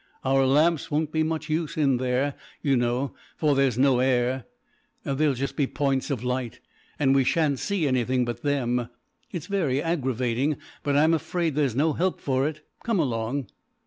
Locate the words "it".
12.47-12.65